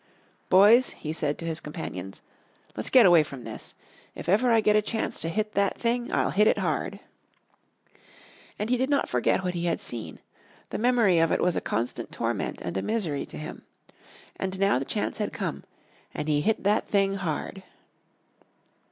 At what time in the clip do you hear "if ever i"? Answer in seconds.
4.15-4.59